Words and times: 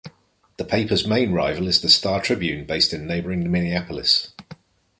The 0.57 0.65
paper's 0.65 1.05
main 1.05 1.31
rival 1.31 1.67
is 1.67 1.79
the 1.81 1.87
"Star 1.87 2.23
Tribune", 2.23 2.65
based 2.65 2.91
in 2.91 3.05
neighboring 3.05 3.51
Minneapolis. 3.51 4.33